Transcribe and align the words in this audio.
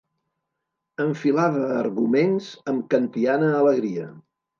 Enfilava 1.03 1.67
arguments 1.81 2.47
amb 2.73 2.87
kantiana 2.95 3.51
alegria. 3.59 4.09